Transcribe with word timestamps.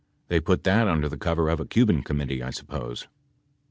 They 0.29 0.39
put 0.39 0.63
that 0.63 0.87
under 0.87 1.07
the 1.07 1.15
cover 1.15 1.47
of 1.47 1.59
a 1.59 1.65
Cuban 1.67 2.01
Committee, 2.01 2.41
I 2.41 2.49
suppose? 2.49 3.07